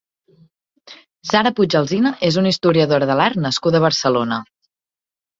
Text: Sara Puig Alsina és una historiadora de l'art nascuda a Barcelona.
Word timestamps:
Sara 1.31 1.49
Puig 1.59 1.75
Alsina 1.79 2.11
és 2.29 2.39
una 2.41 2.53
historiadora 2.53 3.09
de 3.11 3.17
l'art 3.19 3.37
nascuda 3.43 3.79
a 3.81 3.83
Barcelona. 3.85 4.41